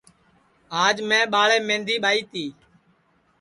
[0.83, 2.45] آج میں ٻاݪیم مہندی ٻائی تی